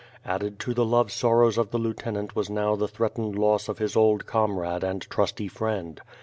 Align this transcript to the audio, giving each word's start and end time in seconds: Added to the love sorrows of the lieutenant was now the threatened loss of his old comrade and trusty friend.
Added 0.25 0.57
to 0.61 0.73
the 0.73 0.83
love 0.83 1.11
sorrows 1.11 1.59
of 1.59 1.69
the 1.69 1.77
lieutenant 1.77 2.35
was 2.35 2.49
now 2.49 2.75
the 2.75 2.87
threatened 2.87 3.37
loss 3.37 3.67
of 3.69 3.77
his 3.77 3.95
old 3.95 4.25
comrade 4.25 4.83
and 4.83 5.03
trusty 5.11 5.47
friend. 5.47 6.01